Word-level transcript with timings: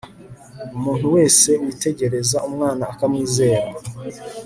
umuntu 0.77 1.05
wese 1.15 1.49
witegereza 1.63 2.37
umwana 2.49 2.83
akamwizera 2.93 3.67